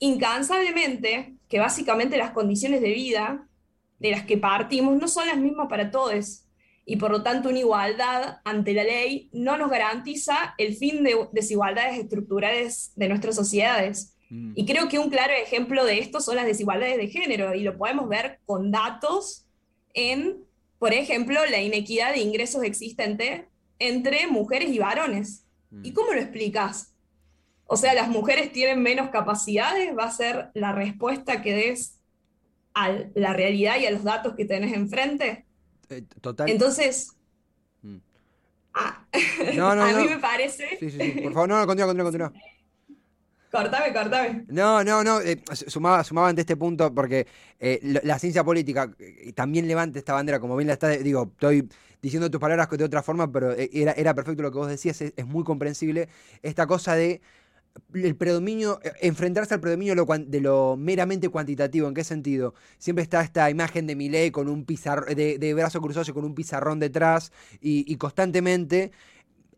incansablemente 0.00 1.33
que 1.48 1.58
básicamente 1.58 2.16
las 2.16 2.30
condiciones 2.32 2.80
de 2.80 2.92
vida 2.92 3.48
de 3.98 4.10
las 4.10 4.24
que 4.24 4.36
partimos 4.36 4.96
no 4.96 5.08
son 5.08 5.26
las 5.26 5.36
mismas 5.36 5.68
para 5.68 5.90
todos 5.90 6.44
y 6.86 6.96
por 6.96 7.10
lo 7.10 7.22
tanto 7.22 7.48
una 7.48 7.58
igualdad 7.58 8.38
ante 8.44 8.74
la 8.74 8.84
ley 8.84 9.30
no 9.32 9.56
nos 9.56 9.70
garantiza 9.70 10.54
el 10.58 10.74
fin 10.74 11.02
de 11.02 11.28
desigualdades 11.32 11.98
estructurales 11.98 12.92
de 12.96 13.08
nuestras 13.08 13.36
sociedades. 13.36 14.16
Mm. 14.28 14.52
Y 14.54 14.66
creo 14.66 14.88
que 14.88 14.98
un 14.98 15.08
claro 15.08 15.32
ejemplo 15.32 15.84
de 15.84 15.98
esto 15.98 16.20
son 16.20 16.36
las 16.36 16.46
desigualdades 16.46 16.98
de 16.98 17.08
género 17.08 17.54
y 17.54 17.62
lo 17.62 17.78
podemos 17.78 18.08
ver 18.08 18.40
con 18.44 18.70
datos 18.70 19.46
en, 19.94 20.44
por 20.78 20.92
ejemplo, 20.92 21.40
la 21.46 21.62
inequidad 21.62 22.12
de 22.12 22.20
ingresos 22.20 22.62
existente 22.62 23.48
entre 23.78 24.26
mujeres 24.26 24.70
y 24.70 24.78
varones. 24.78 25.46
¿Y 25.82 25.90
mm. 25.90 25.94
cómo 25.94 26.12
lo 26.12 26.20
explicas? 26.20 26.93
O 27.74 27.76
sea, 27.76 27.92
las 27.92 28.08
mujeres 28.08 28.52
tienen 28.52 28.80
menos 28.82 29.10
capacidades, 29.10 29.96
va 29.98 30.04
a 30.04 30.10
ser 30.12 30.50
la 30.54 30.70
respuesta 30.70 31.42
que 31.42 31.52
des 31.54 31.98
a 32.72 32.92
la 33.16 33.32
realidad 33.32 33.78
y 33.80 33.86
a 33.86 33.90
los 33.90 34.04
datos 34.04 34.34
que 34.36 34.44
tenés 34.44 34.72
enfrente. 34.74 35.44
Eh, 35.88 36.02
total. 36.20 36.48
Entonces, 36.48 37.10
Mm. 37.82 37.96
a, 38.74 39.06
No, 39.56 39.74
no, 39.74 39.82
a 39.82 39.92
mí 39.92 40.04
no. 40.04 40.10
me 40.10 40.18
parece. 40.18 40.76
Sí, 40.78 40.88
sí, 40.90 40.98
sí. 41.00 41.20
Por 41.20 41.32
favor, 41.32 41.48
no, 41.48 41.58
no, 41.58 41.66
continúa, 41.66 41.88
continúa, 41.88 42.04
continúa. 42.04 42.32
Cortame, 43.50 43.92
cortame. 43.92 44.44
No, 44.48 44.82
no, 44.82 45.04
no, 45.04 45.20
eh, 45.20 45.42
sumaba, 45.52 46.02
sumaba 46.04 46.28
ante 46.28 46.40
este 46.42 46.56
punto 46.56 46.92
porque 46.94 47.26
eh, 47.60 47.78
la 48.02 48.18
ciencia 48.18 48.42
política 48.42 48.90
eh, 48.98 49.32
también 49.32 49.68
levanta 49.68 49.98
esta 49.98 50.12
bandera, 50.12 50.40
como 50.40 50.56
bien 50.56 50.66
la 50.68 50.72
está, 50.74 50.88
digo, 50.90 51.30
estoy 51.32 51.68
diciendo 52.02 52.30
tus 52.30 52.40
palabras 52.40 52.68
de 52.70 52.84
otra 52.84 53.02
forma, 53.02 53.30
pero 53.30 53.52
era, 53.52 53.92
era 53.92 54.12
perfecto 54.12 54.42
lo 54.42 54.50
que 54.50 54.58
vos 54.58 54.68
decías, 54.68 55.00
es, 55.00 55.12
es 55.16 55.26
muy 55.26 55.44
comprensible 55.44 56.08
esta 56.42 56.66
cosa 56.66 56.96
de 56.96 57.20
el 57.94 58.16
predominio, 58.16 58.80
eh, 58.82 58.92
enfrentarse 59.02 59.54
al 59.54 59.60
predominio 59.60 59.94
de 59.94 60.40
lo, 60.40 60.76
meramente 60.76 61.28
cuantitativo, 61.28 61.88
¿en 61.88 61.94
qué 61.94 62.04
sentido? 62.04 62.54
Siempre 62.78 63.02
está 63.02 63.22
esta 63.22 63.50
imagen 63.50 63.86
de 63.86 63.96
Milei 63.96 64.30
con 64.30 64.48
un 64.48 64.64
pizarrón, 64.64 65.14
de, 65.14 65.38
de 65.38 65.54
brazo 65.54 65.80
cruzado 65.80 66.04
y 66.08 66.12
con 66.14 66.24
un 66.24 66.34
pizarrón 66.34 66.78
detrás 66.80 67.32
y, 67.60 67.90
constantemente 67.96 68.92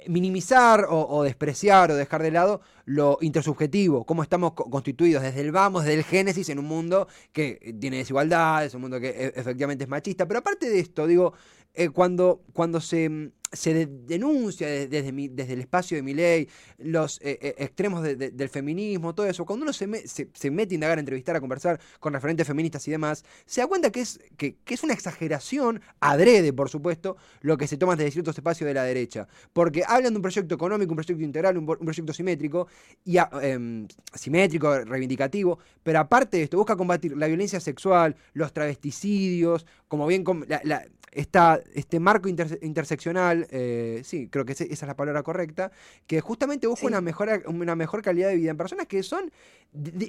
minimizar 0.08 0.86
o, 0.88 1.22
despreciar 1.24 1.90
o 1.90 1.96
dejar 1.96 2.22
de 2.22 2.30
lado 2.30 2.60
lo 2.84 3.18
intersubjetivo, 3.22 4.04
cómo 4.04 4.22
estamos 4.22 4.52
co- 4.52 4.70
constituidos 4.70 5.22
desde 5.22 5.40
el 5.40 5.52
vamos, 5.52 5.84
desde 5.84 5.98
el 5.98 6.04
génesis 6.04 6.48
en 6.50 6.58
un 6.58 6.66
mundo 6.66 7.08
que 7.32 7.74
tiene 7.80 7.96
desigualdades, 7.98 8.74
un 8.74 8.82
mundo 8.82 9.00
que 9.00 9.08
e- 9.08 9.32
efectivamente 9.34 9.84
es 9.84 9.90
machista. 9.90 10.28
Pero 10.28 10.40
aparte 10.40 10.68
de 10.70 10.78
esto, 10.80 11.06
digo, 11.06 11.32
eh, 11.74 11.88
cuando, 11.88 12.42
cuando 12.52 12.80
se, 12.80 13.08
mm, 13.08 13.32
se 13.52 13.72
de- 13.74 13.86
denuncia 13.86 14.66
de- 14.66 14.88
desde, 14.88 15.12
desde 15.30 15.52
el 15.52 15.60
espacio 15.60 15.96
de 15.96 16.02
mi 16.02 16.14
ley, 16.14 16.48
los 16.78 17.18
eh, 17.22 17.38
eh, 17.40 17.54
extremos 17.58 18.02
de- 18.02 18.16
de- 18.16 18.30
del 18.30 18.48
feminismo, 18.48 19.14
todo 19.14 19.26
eso, 19.26 19.44
cuando 19.44 19.62
uno 19.64 19.72
se, 19.72 19.86
se, 20.06 20.50
mete 20.50 20.74
a 20.74 20.76
indagar, 20.76 20.98
a 20.98 21.00
entrevistar, 21.00 21.36
a 21.36 21.40
conversar 21.40 21.80
con 22.00 22.12
referentes 22.12 22.46
feministas 22.46 22.86
y 22.88 22.90
demás, 22.90 23.24
se 23.46 23.60
da 23.60 23.66
cuenta 23.66 23.90
que 23.90 24.00
es, 24.00 24.18
que, 24.36 24.56
que 24.64 24.74
es 24.74 24.82
una 24.82 24.94
exageración, 24.94 25.80
adrede, 26.00 26.52
por 26.52 26.68
supuesto, 26.68 27.16
lo 27.40 27.56
que 27.56 27.66
se 27.66 27.76
toma 27.76 27.94
desde 27.96 28.10
ciertos 28.10 28.36
espacios 28.36 28.66
de 28.66 28.74
la 28.74 28.82
derecha. 28.84 29.28
Porque 29.52 29.82
hablan 29.86 30.12
de 30.12 30.18
un 30.18 30.22
proyecto 30.22 30.54
económico, 30.54 30.90
un 30.92 30.96
proyecto 30.96 31.22
integral, 31.22 31.56
un 31.58 31.66
proyecto 31.66 32.12
simétrico, 32.12 32.66
y 33.04 33.18
a- 33.18 33.30
em, 33.42 33.86
simétrico, 34.14 34.84
reivindicativo, 34.84 35.58
pero 35.82 36.00
aparte 36.00 36.36
de 36.38 36.42
esto, 36.44 36.56
busca 36.56 36.76
combatir 36.76 37.16
la 37.16 37.26
violencia 37.28 37.60
sexual, 37.60 38.16
los 38.34 38.52
travesticidios, 38.52 39.66
como 39.88 40.06
bien 40.06 40.24
la- 40.48 40.60
la- 40.64 40.84
esta- 41.12 41.60
este 41.74 41.98
marco 41.98 42.28
interse- 42.28 42.58
interseccional, 42.60 43.46
eh, 43.50 44.02
sí, 44.04 44.28
creo 44.28 44.44
que 44.44 44.52
esa 44.52 44.64
es 44.64 44.82
la 44.82 44.96
palabra 44.96 45.22
correcta, 45.22 45.72
que 46.06 46.20
justamente 46.20 46.66
busca 46.66 46.80
Sí. 46.82 46.86
una, 46.88 47.00
mejor, 47.00 47.42
una 47.46 47.74
mejor 47.74 48.02
calidad 48.02 48.28
de 48.28 48.36
vida 48.36 48.50
en 48.50 48.56
personas 48.58 48.86
que 48.86 49.02
son, 49.02 49.30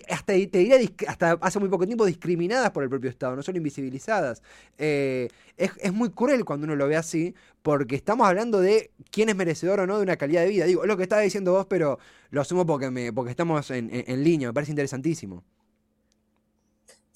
hasta 0.10 0.34
te 0.34 0.48
diría, 0.58 0.78
hasta 1.08 1.32
hace 1.40 1.60
muy 1.60 1.70
poco 1.70 1.86
tiempo, 1.86 2.06
discriminadas 2.06 2.72
por 2.72 2.84
el 2.84 2.90
propio 2.90 3.10
Estado, 3.10 3.36
no 3.38 3.42
solo 3.44 3.58
invisibilizadas. 3.58 4.42
Eh, 4.78 5.30
es, 5.56 5.72
es 5.80 5.94
muy 5.94 6.10
cruel 6.10 6.44
cuando 6.44 6.66
uno 6.66 6.76
lo 6.76 6.88
ve 6.90 6.98
así, 6.98 7.34
porque 7.62 7.96
estamos 7.96 8.28
hablando 8.28 8.60
de 8.60 8.92
quién 9.10 9.30
es 9.30 9.36
merecedor 9.36 9.80
o 9.80 9.88
no 9.88 9.98
de 9.98 10.04
una 10.04 10.18
calidad 10.18 10.42
de 10.42 10.50
vida. 10.50 10.66
Digo, 10.66 10.84
es 10.84 10.88
lo 10.90 10.98
que 10.98 11.04
estaba 11.04 11.22
diciendo 11.22 11.54
vos, 11.54 11.68
pero 11.68 12.00
lo 12.32 12.42
asumo 12.42 12.66
porque, 12.66 12.92
me, 12.92 13.14
porque 13.14 13.32
estamos 13.32 13.72
en, 13.72 13.94
en- 13.94 14.04
en 14.12 14.24
línea, 14.26 14.50
me 14.50 14.54
parece 14.54 14.74
interesantísimo. 14.74 15.44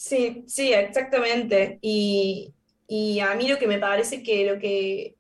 Sí, 0.04 0.44
sí, 0.48 0.74
exactamente. 0.74 1.78
Y, 1.80 2.56
y 2.88 3.20
a 3.20 3.36
mí 3.36 3.48
lo 3.48 3.60
que 3.60 3.68
me 3.68 3.78
parece 3.78 4.24
que 4.24 4.52
lo 4.52 4.58
que 4.58 5.16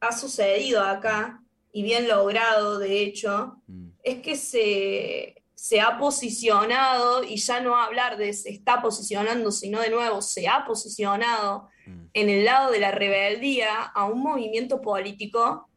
ha 0.00 0.12
sucedido 0.12 0.84
acá, 0.84 1.42
y 1.72 1.82
bien 1.82 2.06
logrado 2.06 2.78
de 2.78 3.00
hecho, 3.00 3.54
Mm, 3.66 3.88
es 4.02 4.20
que 4.20 4.36
se, 4.36 5.42
se 5.54 5.80
ha 5.80 5.98
posicionado, 5.98 7.24
y 7.24 7.36
ya 7.36 7.60
no 7.60 7.74
hablar 7.74 8.18
de 8.18 8.34
se 8.34 8.50
está 8.50 8.82
posicionando, 8.82 9.50
sino 9.50 9.80
de 9.80 9.88
nuevo 9.88 10.20
se 10.20 10.46
ha 10.46 10.66
posicionado 10.66 11.70
mm, 11.86 12.04
en 12.12 12.28
el 12.28 12.44
lado 12.44 12.70
de 12.70 12.80
la 12.80 12.90
rebeldía 12.90 13.82
a 13.82 14.04
un 14.04 14.20
movimiento 14.20 14.82
político 14.82 15.70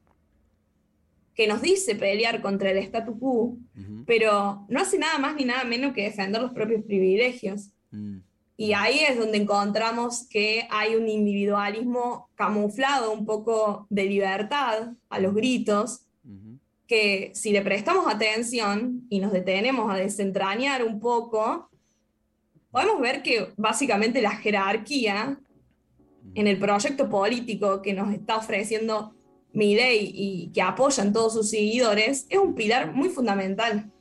que 1.34 1.48
nos 1.48 1.62
dice 1.62 1.96
pelear 1.96 2.42
contra 2.42 2.72
el 2.72 2.80
statu 2.80 3.18
quo, 3.18 3.58
pero 4.06 4.66
no 4.68 4.82
hace 4.82 4.98
nada 4.98 5.18
más 5.20 5.36
ni 5.36 5.46
nada 5.46 5.64
menos 5.64 5.94
que 5.94 6.04
defender 6.04 6.42
los 6.42 6.52
propios 6.52 6.84
privilegios. 6.84 7.70
mm, 7.92 8.31
Y 8.58 8.74
ahí 8.74 9.00
es 9.00 9.18
donde 9.18 9.38
encontramos 9.38 10.28
que 10.30 10.68
hay 10.70 10.96
un 10.96 11.08
individualismo 11.08 12.30
camuflado, 12.36 13.12
un 13.12 13.26
poco 13.26 13.88
de 13.90 14.06
libertad 14.06 14.94
a 15.10 15.20
los 15.20 15.34
gritos, 15.34 16.06
que 16.88 17.32
si 17.34 17.52
le 17.52 17.62
prestamos 17.62 18.06
atención 18.14 19.08
y 19.10 19.20
nos 19.20 19.32
detenemos 19.32 19.90
a 19.90 19.96
desentrañar 19.96 20.84
un 20.84 21.00
poco, 21.00 21.70
podemos 22.70 23.00
ver 23.00 23.24
que 23.24 23.48
básicamente 23.56 24.22
la 24.22 24.32
jerarquía 24.32 25.40
en 26.36 26.48
el 26.48 26.60
proyecto 26.60 27.10
político 27.10 27.82
que 27.82 27.94
nos 27.94 28.14
está 28.14 28.38
ofreciendo 28.38 29.16
Milei 29.54 30.12
y 30.14 30.52
que 30.54 30.62
apoyan 30.62 31.12
todos 31.12 31.34
sus 31.34 31.50
seguidores 31.50 32.26
es 32.30 32.38
un 32.38 32.56
pilar 32.56 32.94
muy 32.94 33.10
fundamental. 33.10 33.92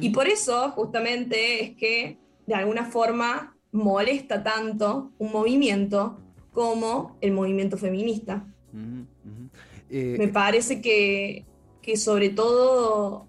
Y 0.00 0.10
por 0.10 0.26
eso, 0.26 0.70
justamente, 0.70 1.62
es 1.62 1.76
que 1.76 2.18
de 2.46 2.54
alguna 2.54 2.86
forma 2.86 3.53
molesta 3.74 4.42
tanto 4.42 5.10
un 5.18 5.32
movimiento 5.32 6.16
como 6.52 7.16
el 7.20 7.32
movimiento 7.32 7.76
feminista. 7.76 8.46
Eh, 9.90 10.16
Me 10.18 10.28
parece 10.28 10.80
que, 10.80 11.44
que 11.82 11.96
sobre 11.96 12.30
todo 12.30 13.26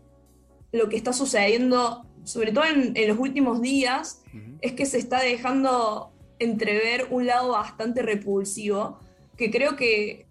lo 0.72 0.88
que 0.88 0.98
está 0.98 1.14
sucediendo, 1.14 2.06
sobre 2.24 2.52
todo 2.52 2.66
en, 2.66 2.96
en 2.96 3.08
los 3.08 3.18
últimos 3.18 3.62
días, 3.62 4.22
es 4.62 4.74
que 4.74 4.86
se 4.86 5.00
está 5.00 5.20
dejando 5.22 6.12
entrever 6.38 7.08
un 7.10 7.26
lado 7.26 7.54
bastante 7.54 8.04
repulsivo, 8.04 9.00
que 9.38 9.50
creo 9.50 9.76
que 9.76 10.28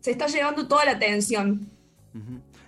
se 0.00 0.10
está 0.10 0.26
llevando 0.26 0.68
toda 0.68 0.84
la 0.84 0.92
atención. 0.92 1.70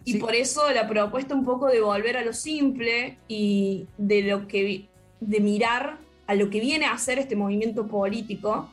Y 0.04 0.12
Sí, 0.12 0.18
por 0.18 0.34
eso 0.34 0.70
la 0.72 0.88
propuesta 0.88 1.34
un 1.34 1.44
poco 1.44 1.66
de 1.66 1.82
volver 1.82 2.16
a 2.16 2.24
lo 2.24 2.32
simple 2.32 3.18
y 3.28 3.86
de 3.98 4.22
lo 4.22 4.48
que 4.48 4.88
de 5.20 5.40
mirar 5.40 5.98
a 6.28 6.34
lo 6.34 6.50
que 6.50 6.60
viene 6.60 6.84
a 6.84 6.92
hacer 6.92 7.18
este 7.18 7.34
movimiento 7.34 7.88
político 7.88 8.70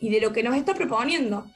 y 0.00 0.08
de 0.08 0.20
lo 0.20 0.32
que 0.32 0.42
nos 0.42 0.56
está 0.56 0.74
proponiendo, 0.74 1.46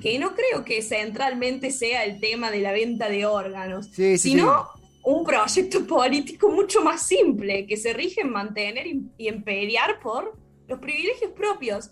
que 0.00 0.18
no 0.18 0.34
creo 0.34 0.64
que 0.64 0.82
centralmente 0.82 1.70
sea 1.70 2.04
el 2.04 2.20
tema 2.20 2.50
de 2.50 2.60
la 2.60 2.72
venta 2.72 3.08
de 3.08 3.26
órganos, 3.26 3.86
Sí, 3.86 4.16
sí, 4.18 4.30
sino 4.30 4.68
un 5.02 5.24
proyecto 5.24 5.86
político 5.86 6.48
mucho 6.50 6.80
más 6.82 7.02
simple, 7.02 7.66
que 7.66 7.76
se 7.76 7.92
rige 7.92 8.20
en 8.22 8.30
mantener 8.30 8.86
y 8.86 9.28
en 9.28 9.42
pelear 9.42 10.00
por 10.00 10.36
los 10.68 10.78
privilegios 10.78 11.32
propios, 11.32 11.90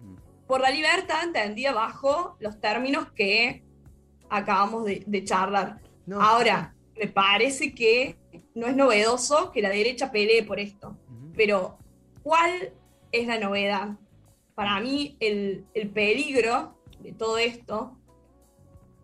Mm. 0.00 0.14
por 0.46 0.60
la 0.60 0.70
libertad 0.70 1.24
entendida 1.24 1.72
bajo 1.72 2.36
los 2.40 2.60
términos 2.60 3.08
que 3.14 3.62
acabamos 4.28 4.84
de, 4.84 5.02
de 5.06 5.24
charlar. 5.24 5.80
No, 6.06 6.20
Ahora, 6.20 6.74
me 6.98 7.08
parece 7.08 7.74
que 7.74 8.16
no 8.54 8.66
es 8.66 8.76
novedoso 8.76 9.50
que 9.52 9.62
la 9.62 9.70
derecha 9.70 10.10
pelee 10.12 10.42
por 10.44 10.58
esto, 10.60 10.96
pero 11.36 11.78
¿cuál 12.26 12.72
es 13.12 13.28
la 13.28 13.38
novedad? 13.38 13.90
Para 14.56 14.80
mí 14.80 15.16
el, 15.20 15.64
el 15.74 15.90
peligro 15.90 16.76
de 16.98 17.12
todo 17.12 17.38
esto 17.38 17.96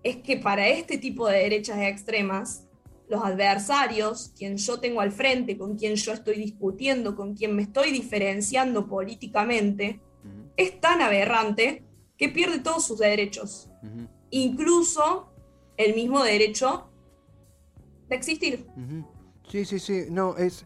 es 0.03 0.17
que 0.17 0.39
para 0.39 0.67
este 0.67 0.99
tipo 0.99 1.29
de 1.29 1.39
derechas 1.39 1.79
extremas, 1.79 2.67
los 3.09 3.23
adversarios, 3.23 4.33
quien 4.37 4.57
yo 4.57 4.81
tengo 4.81 5.01
al 5.01 5.13
frente, 5.13 5.57
con 5.57 5.77
quien 5.79 5.95
yo 5.95 6.13
estoy 6.13 6.35
discutiendo, 6.35 7.15
con 7.15 7.37
quien 7.37 7.55
me 7.55 7.63
estoy 7.63 7.93
diferenciando 7.93 8.89
políticamente, 8.89 10.01
es 10.57 10.81
tan 10.81 11.01
aberrante 11.01 11.85
que 12.17 12.29
pierde 12.29 12.59
todos 12.59 12.85
sus 12.85 12.99
derechos 12.99 13.71
incluso 14.31 15.29
el 15.77 15.95
mismo 15.95 16.25
derecho 16.25 16.89
de 18.09 18.17
existir. 18.17 18.67
Sí, 19.49 19.65
sí, 19.65 19.79
sí. 19.79 20.07
No, 20.11 20.37
es 20.37 20.65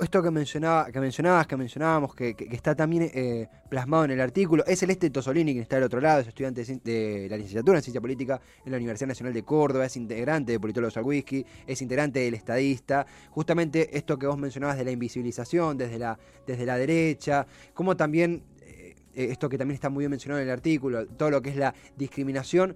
esto 0.00 0.22
que 0.22 0.30
mencionaba, 0.30 0.90
que 0.90 0.98
mencionabas, 1.00 1.46
que 1.46 1.56
mencionábamos, 1.56 2.14
que, 2.14 2.34
que- 2.34 2.48
que 2.48 2.56
está 2.56 2.74
también 2.74 3.10
eh, 3.14 3.48
plasmado 3.68 4.04
en 4.04 4.12
el 4.12 4.20
artículo. 4.20 4.64
Es 4.66 4.80
Celeste 4.80 5.10
Tosolini, 5.10 5.52
quien 5.52 5.62
está 5.62 5.76
del 5.76 5.84
otro 5.84 6.00
lado, 6.00 6.20
es 6.20 6.28
estudiante 6.28 6.64
de, 6.64 6.78
de 6.82 7.28
la 7.28 7.36
licenciatura 7.36 7.78
en 7.78 7.82
Ciencia 7.82 8.00
Política 8.00 8.40
en 8.64 8.72
la 8.72 8.78
Universidad 8.78 9.08
Nacional 9.08 9.34
de 9.34 9.42
Córdoba, 9.42 9.84
es 9.86 9.96
integrante 9.96 10.52
de 10.52 10.60
Politólogos 10.60 10.96
al 10.96 11.04
Whisky, 11.04 11.44
es 11.66 11.82
integrante 11.82 12.20
del 12.20 12.34
Estadista. 12.34 13.06
Justamente 13.30 13.96
esto 13.96 14.18
que 14.18 14.26
vos 14.26 14.38
mencionabas 14.38 14.78
de 14.78 14.84
la 14.84 14.90
invisibilización 14.90 15.76
desde 15.76 15.98
la, 15.98 16.18
desde 16.46 16.64
la 16.66 16.76
derecha, 16.78 17.46
como 17.74 17.96
también 17.96 18.42
eh, 18.62 18.94
eh, 19.14 19.28
esto 19.30 19.48
que 19.48 19.58
también 19.58 19.74
está 19.74 19.90
muy 19.90 20.02
bien 20.02 20.10
mencionado 20.10 20.40
en 20.40 20.48
el 20.48 20.52
artículo, 20.52 21.06
todo 21.06 21.30
lo 21.30 21.42
que 21.42 21.50
es 21.50 21.56
la 21.56 21.74
discriminación 21.96 22.70
eh, 22.70 22.74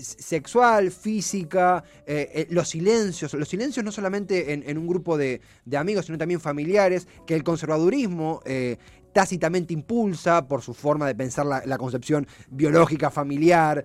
sexual, 0.00 0.90
física, 0.90 1.84
eh, 2.06 2.30
eh, 2.34 2.46
los 2.50 2.68
silencios, 2.68 3.34
los 3.34 3.48
silencios 3.48 3.84
no 3.84 3.92
solamente 3.92 4.52
en, 4.52 4.78
un 4.78 4.86
grupo 4.86 5.16
de, 5.16 5.40
amigos, 5.76 6.06
sino 6.06 6.18
también 6.18 6.40
familiares, 6.40 7.06
que 7.26 7.34
el 7.34 7.44
conservadurismo 7.44 8.40
eh, 8.44 8.76
tácitamente 9.12 9.72
impulsa 9.72 10.46
por 10.48 10.62
su 10.62 10.74
forma 10.74 11.06
de 11.06 11.14
pensar 11.14 11.46
la, 11.46 11.78
concepción 11.78 12.26
biológica, 12.50 13.10
familiar, 13.10 13.84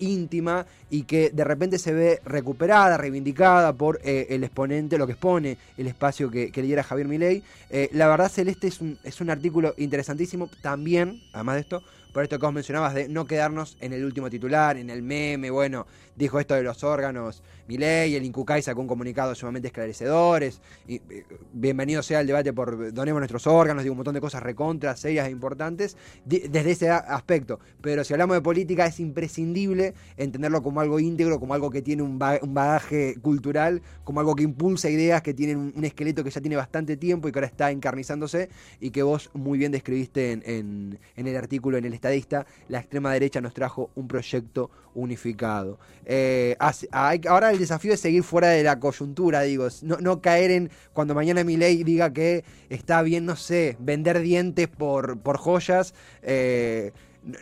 íntima, 0.00 0.66
y 0.90 1.04
que 1.04 1.30
de 1.30 1.44
repente 1.44 1.78
se 1.78 1.92
ve 1.92 2.20
recuperada, 2.24 2.96
reivindicada 2.96 3.72
por 3.72 4.00
el 4.02 4.42
exponente, 4.42 4.98
lo 4.98 5.06
que 5.06 5.12
expone 5.12 5.58
el 5.76 5.86
espacio 5.86 6.28
que, 6.28 6.50
que 6.50 6.62
lidera 6.62 6.82
Javier 6.82 7.06
Milei. 7.06 7.44
la 7.92 8.08
verdad, 8.08 8.28
Celeste 8.28 8.66
es 8.66 8.80
un, 8.80 8.98
es 9.04 9.20
un 9.20 9.30
artículo 9.30 9.74
interesantísimo 9.76 10.50
también, 10.60 11.22
además 11.32 11.54
de 11.54 11.60
esto, 11.60 11.82
por 12.12 12.22
esto 12.22 12.38
que 12.38 12.46
vos 12.46 12.54
mencionabas 12.54 12.94
de 12.94 13.08
no 13.08 13.26
quedarnos 13.26 13.76
en 13.80 13.92
el 13.92 14.04
último 14.04 14.30
titular, 14.30 14.76
en 14.76 14.90
el 14.90 15.02
meme, 15.02 15.50
bueno, 15.50 15.86
dijo 16.16 16.40
esto 16.40 16.54
de 16.54 16.62
los 16.62 16.82
órganos, 16.84 17.42
Milei, 17.68 18.14
el 18.14 18.24
Incucay 18.24 18.62
sacó 18.62 18.80
un 18.80 18.86
comunicado 18.86 19.34
sumamente 19.34 19.68
esclarecedores, 19.68 20.60
eh, 20.88 21.00
bienvenido 21.52 22.02
sea 22.02 22.20
el 22.20 22.26
debate 22.26 22.52
por 22.52 22.92
donemos 22.92 23.20
nuestros 23.20 23.46
órganos, 23.46 23.82
digo 23.82 23.92
un 23.92 23.98
montón 23.98 24.14
de 24.14 24.20
cosas 24.20 24.42
recontras, 24.42 25.00
serias 25.00 25.28
e 25.28 25.30
importantes, 25.30 25.96
desde 26.24 26.70
ese 26.70 26.90
aspecto, 26.90 27.60
pero 27.82 28.04
si 28.04 28.14
hablamos 28.14 28.36
de 28.36 28.40
política 28.40 28.86
es 28.86 28.98
imprescindible 29.00 29.94
entenderlo 30.16 30.62
como 30.62 30.80
algo 30.80 30.98
íntegro, 30.98 31.38
como 31.38 31.54
algo 31.54 31.70
que 31.70 31.82
tiene 31.82 32.02
un, 32.02 32.18
bagaje 32.18 33.16
cultural, 33.20 33.82
como 34.04 34.20
algo 34.20 34.34
que 34.34 34.44
impulsa 34.44 34.88
ideas 34.88 35.22
que 35.22 35.34
tienen 35.34 35.72
un, 35.76 35.84
esqueleto 35.84 36.24
que 36.24 36.30
ya 36.30 36.40
tiene 36.40 36.56
bastante 36.56 36.96
tiempo 36.96 37.28
y 37.28 37.32
que 37.32 37.38
ahora 37.38 37.46
está 37.46 37.70
encarnizándose 37.70 38.48
y 38.80 38.90
que 38.90 39.02
vos 39.02 39.30
muy 39.34 39.58
bien 39.58 39.72
describiste 39.72 40.32
en, 40.32 40.98
en 41.16 41.26
el 41.26 41.36
artículo 41.36 41.76
en 41.76 41.84
el 41.84 41.97
estadista, 41.98 42.46
la 42.68 42.78
extrema 42.78 43.12
derecha 43.12 43.40
nos 43.40 43.52
trajo 43.52 43.90
un 43.94 44.08
proyecto 44.08 44.70
unificado. 44.94 45.78
Eh, 46.04 46.56
ahora 47.28 47.50
el 47.50 47.58
desafío 47.58 47.92
es 47.92 48.00
seguir 48.00 48.22
fuera 48.22 48.48
de 48.48 48.62
la 48.62 48.80
coyuntura, 48.80 49.42
digo, 49.42 49.68
no, 49.82 50.20
caer 50.20 50.50
en 50.50 50.70
cuando 50.92 51.14
mañana 51.14 51.44
mi 51.44 51.56
ley 51.56 51.84
diga 51.84 52.12
que 52.12 52.44
está 52.68 53.02
bien, 53.02 53.26
no 53.26 53.36
sé, 53.36 53.76
vender 53.78 54.20
dientes 54.20 54.68
por, 54.68 55.18
por 55.18 55.36
joyas. 55.36 55.94
Eh, 56.22 56.92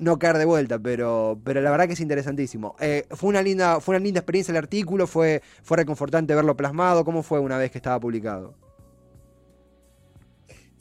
no 0.01 0.19
caer 0.19 0.39
de 0.39 0.47
vuelta, 0.47 0.79
pero, 0.79 1.39
pero 1.45 1.61
la 1.61 1.71
verdad 1.71 1.87
que 1.87 1.93
es 1.93 2.01
interesantísimo. 2.01 2.75
Eh, 2.81 3.07
fue, 3.11 3.29
una 3.29 3.43
linda, 3.43 3.79
fue 3.81 3.95
una 3.95 4.05
linda 4.05 4.21
experiencia 4.21 4.51
el 4.51 4.59
artículo, 4.59 5.07
fue, 5.07 5.43
fue 5.63 5.77
reconfortante 5.77 6.35
verlo 6.35 6.57
plasmado. 6.57 7.05
¿Cómo 7.05 7.23
fue 7.23 7.39
una 7.39 7.59
vez 7.59 7.71
que 7.71 7.79
estaba 7.79 8.01
publicado? 8.01 8.66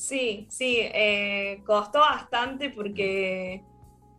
Sí, 0.08 0.46
sí, 0.50 0.82
costó 1.66 2.00
bastante 2.00 2.70
porque 2.70 3.64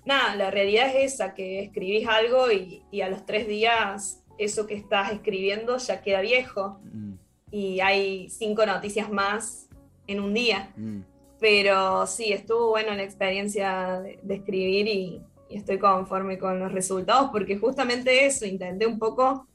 nada, 0.06 0.34
la 0.36 0.50
realidad 0.50 0.88
es 0.94 1.14
esa, 1.14 1.34
que 1.34 1.60
escribís 1.60 2.08
algo 2.08 2.50
y, 2.50 2.82
a 3.02 3.08
los 3.08 3.26
tres 3.26 3.46
días 3.46 4.24
eso 4.38 4.66
que 4.66 4.74
estás 4.74 5.12
escribiendo 5.12 5.76
ya 5.76 6.00
queda 6.00 6.22
viejo. 6.22 6.80
Mm. 6.92 7.12
Y 7.50 7.80
hay 7.80 8.28
cinco 8.30 8.66
noticias 8.66 9.10
más 9.10 9.68
en 10.06 10.20
un 10.20 10.34
día. 10.34 10.72
Mm. 10.76 11.00
Pero 11.38 12.06
sí, 12.06 12.32
estuvo 12.32 12.70
bueno 12.70 12.94
la 12.94 13.02
experiencia 13.02 14.00
de, 14.00 14.34
escribir 14.34 14.88
y, 14.88 15.22
estoy 15.48 15.78
conforme 15.78 16.38
con 16.38 16.58
los 16.58 16.72
resultados, 16.72 17.30
porque 17.30 17.56
justamente 17.56 18.26
eso, 18.26 18.44
intenté 18.44 18.84
un 18.84 18.98
poco 18.98 19.46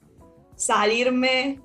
salirme 0.56 1.60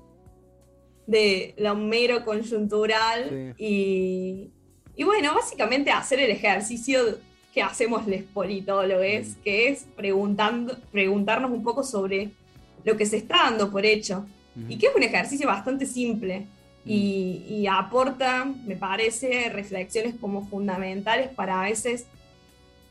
de 1.06 1.54
lo 1.56 1.74
mero 1.74 2.26
conjuntural 2.26 3.54
y, 3.56 4.50
y 4.98 5.04
bueno, 5.04 5.32
básicamente 5.32 5.92
hacer 5.92 6.18
el 6.18 6.32
ejercicio 6.32 7.20
que 7.54 7.62
hacemos 7.62 8.04
los 8.08 8.20
politólogos, 8.22 9.36
que 9.44 9.68
es 9.68 9.86
preguntando, 9.96 10.76
preguntarnos 10.90 11.52
un 11.52 11.62
poco 11.62 11.84
sobre 11.84 12.32
lo 12.82 12.96
que 12.96 13.06
se 13.06 13.18
está 13.18 13.44
dando 13.44 13.70
por 13.70 13.86
hecho. 13.86 14.26
Y 14.68 14.76
que 14.76 14.88
es 14.88 14.96
un 14.96 15.04
ejercicio 15.04 15.46
bastante 15.46 15.86
simple 15.86 16.46
y, 16.84 17.44
y, 17.48 17.68
aporta, 17.68 18.44
me 18.66 18.74
parece, 18.74 19.50
reflexiones 19.50 20.16
como 20.20 20.48
fundamentales 20.48 21.28
para 21.28 21.60
a 21.60 21.62
veces 21.62 22.06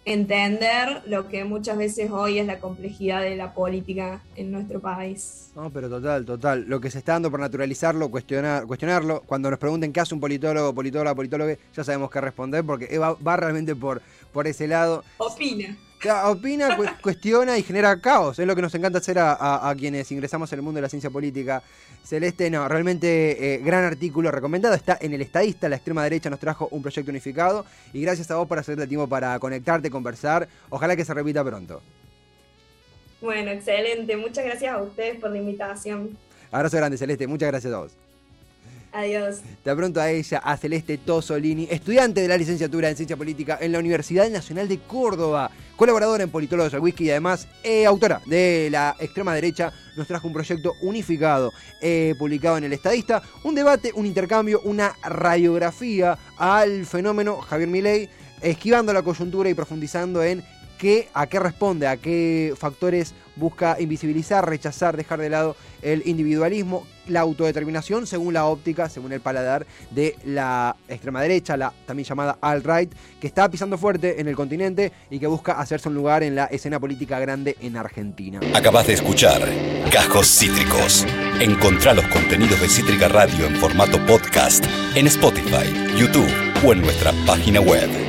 entender 0.07 1.01
lo 1.05 1.27
que 1.27 1.43
muchas 1.43 1.77
veces 1.77 2.09
hoy 2.09 2.39
es 2.39 2.47
la 2.47 2.59
complejidad 2.59 3.21
de 3.21 3.35
la 3.35 3.53
política 3.53 4.21
en 4.35 4.51
nuestro 4.51 4.79
país. 4.79 5.51
No, 5.55 5.69
pero 5.69 5.89
total, 5.89 6.25
total. 6.25 6.65
Lo 6.67 6.79
que 6.79 6.89
se 6.89 6.99
está 6.99 7.13
dando 7.13 7.29
por 7.29 7.39
naturalizarlo, 7.39 8.09
cuestionar, 8.09 8.65
cuestionarlo. 8.65 9.21
Cuando 9.25 9.49
nos 9.49 9.59
pregunten 9.59 9.91
qué 9.91 9.99
hace 9.99 10.13
un 10.13 10.21
politólogo, 10.21 10.73
politóloga, 10.73 11.13
politólogo, 11.13 11.53
ya 11.75 11.83
sabemos 11.83 12.09
qué 12.09 12.21
responder 12.21 12.63
porque 12.63 12.98
va, 12.98 13.13
va 13.15 13.35
realmente 13.35 13.75
por, 13.75 14.01
por 14.31 14.48
ese 14.48 14.67
lado. 14.67 15.03
Opina 15.17 15.77
opina, 16.25 16.77
cuestiona 17.01 17.57
y 17.57 17.64
genera 17.64 18.00
caos. 18.00 18.40
Es 18.40 18.48
lo 18.48 18.55
que 18.55 18.62
nos 18.62 18.74
encanta 18.75 19.00
hacer 19.00 19.18
a, 19.20 19.74
quienes 19.77 20.12
ingresamos 20.12 20.51
en 20.53 20.60
el 20.60 20.64
mundo 20.64 20.77
de 20.77 20.83
la 20.83 20.90
ciencia 20.90 21.10
política. 21.10 21.62
Celeste, 22.03 22.50
no, 22.50 22.68
realmente 22.68 23.55
eh, 23.55 23.57
gran 23.60 23.83
artículo 23.83 24.31
recomendado. 24.31 24.75
Está 24.75 24.98
en 25.01 25.14
el 25.14 25.22
estadista, 25.22 25.68
la 25.68 25.75
extrema 25.75 26.03
derecha 26.03 26.29
nos 26.29 26.40
trajo 26.40 26.68
un 26.72 26.81
proyecto 26.81 27.12
unificado. 27.12 27.66
Y 27.94 28.01
gracias 28.01 28.31
a 28.31 28.36
vos 28.36 28.48
por 28.48 28.60
hacerte 28.60 28.88
tiempo 28.88 29.07
para 29.07 29.38
conectarte, 29.40 29.90
conversar. 29.90 30.48
Ojalá 30.70 30.96
que 30.96 31.03
se 31.03 31.14
repita 31.14 31.44
pronto. 31.44 31.81
Bueno, 33.22 33.51
excelente. 33.51 34.16
Muchas 34.16 34.46
gracias 34.46 34.74
a 34.74 34.81
ustedes 34.81 35.20
por 35.20 35.31
la 35.31 35.38
invitación. 35.38 36.18
Abrazo 36.51 36.77
grande, 36.77 36.98
Celeste. 36.98 37.27
Muchas 37.27 37.50
gracias 37.50 37.74
a 37.74 37.79
vos. 37.79 38.06
Adiós. 38.98 39.42
De 39.64 39.75
pronto 39.75 40.01
a 40.01 40.10
ella, 40.10 40.40
a 40.40 40.57
Celeste 40.57 40.98
Tosolini, 40.98 41.68
estudiante 41.70 42.20
de 42.20 42.27
la 42.27 42.36
licenciatura 42.36 42.90
en 42.90 42.96
Ciencia 42.96 43.16
Política 43.16 43.60
en 43.62 43.72
la 43.72 43.77
Universidad 43.77 44.27
Nacional 44.27 44.68
de 44.68 44.79
Córdoba, 44.79 45.51
colaboradora 45.75 46.24
en 46.24 46.31
Politólogos 46.31 46.74
al 46.74 46.79
Whisky 46.79 47.03
y 47.03 47.12
además 47.12 47.48
eh, 47.64 47.86
autora 47.86 48.24
de 48.25 48.70
la 48.72 48.96
extrema 49.00 49.36
derecha, 49.36 49.72
nos 49.96 50.07
trajo 50.07 50.27
un 50.27 50.33
proyecto 50.33 50.74
unificado 50.81 51.51
eh, 51.79 52.16
publicado 52.18 52.57
en 52.57 52.64
El 52.64 52.74
Estadista, 52.74 53.22
un 53.44 53.53
debate, 53.53 53.92
un 53.94 54.07
intercambio, 54.07 54.62
una 54.64 54.96
radiografía 55.03 56.18
al 56.36 56.88
fenómeno 56.88 57.38
Javier 57.42 57.70
Milei, 57.70 58.10
esquivando 58.42 58.94
la 58.94 59.03
coyuntura 59.03 59.48
y 59.48 59.53
profundizando 59.53 60.24
en 60.24 60.44
qué, 60.79 61.07
a 61.14 61.27
qué 61.27 61.40
responde, 61.40 61.86
a 61.86 61.98
qué 61.98 62.55
factores 62.57 63.14
busca 63.36 63.79
invisibilizar, 63.79 64.50
rechazar, 64.50 64.98
dejar 64.98 65.20
de 65.20 65.29
lado 65.29 65.55
el 65.83 66.01
individualismo, 66.07 66.88
la 67.07 67.22
autodeterminación 67.22 68.07
según 68.07 68.33
la 68.33 68.46
óptica, 68.46 68.89
según 68.89 69.13
el 69.13 69.22
paladar 69.22 69.65
de 69.91 70.15
la 70.25 70.75
extrema 70.87 71.22
derecha, 71.22 71.57
la 71.57 71.74
también 71.85 72.07
llamada 72.07 72.37
alt-right, 72.41 72.91
que 73.20 73.27
está 73.27 73.50
pisando 73.50 73.77
fuerte 73.77 74.20
en 74.22 74.27
el 74.27 74.35
continente 74.35 74.91
y 75.09 75.20
que 75.20 75.27
busca 75.27 75.53
hacerse 75.53 75.89
un 75.89 75.96
lugar 75.96 76.24
en 76.24 76.35
la 76.35 76.46
escena 76.46 76.79
política 76.79 77.20
grande 77.20 77.55
en 77.61 77.77
Argentina. 77.77 78.39
Acabas 78.53 78.87
de 78.87 78.93
escuchar 78.93 79.41
Cajos 79.91 80.27
Cítricos. 80.27 81.05
Encontrá 81.39 81.93
los 81.93 82.05
contenidos 82.07 82.59
de 82.61 82.70
Cítrica 82.70 83.07
Radio 83.07 83.46
en 83.46 83.55
formato 83.55 84.03
podcast 84.05 84.65
en 84.96 85.07
Spotify, 85.07 85.72
YouTube 85.98 86.31
o 86.65 86.74
en 86.74 86.81
nuestra 86.81 87.13
página 87.25 87.61
web. 87.61 88.06